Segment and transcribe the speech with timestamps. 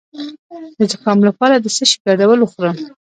[0.77, 2.75] د زکام لپاره د څه شي ګډول وخورم؟